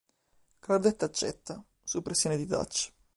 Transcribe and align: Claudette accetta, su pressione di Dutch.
Claudette 0.61 1.05
accetta, 1.05 1.63
su 1.83 2.01
pressione 2.01 2.35
di 2.35 2.47
Dutch. 2.47 2.91